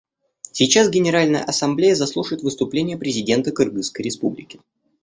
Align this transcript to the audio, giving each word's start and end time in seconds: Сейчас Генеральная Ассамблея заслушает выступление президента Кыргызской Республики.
Сейчас 0.51 0.89
Генеральная 0.89 1.43
Ассамблея 1.43 1.93
заслушает 1.93 2.41
выступление 2.41 2.97
президента 2.97 3.51
Кыргызской 3.51 4.01
Республики. 4.01 4.59